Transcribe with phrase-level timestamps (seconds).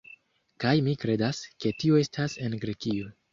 [0.63, 3.13] Kaj mi kredas, ke tio estas en Grekio